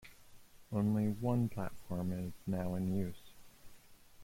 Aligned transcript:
Only 0.71 1.09
one 1.09 1.47
platform 1.47 2.11
is 2.11 2.33
now 2.47 2.73
in 2.73 2.87
use. 2.95 3.33